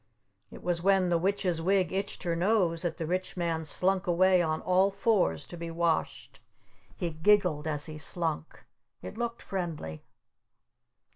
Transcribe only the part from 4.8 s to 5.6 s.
fours to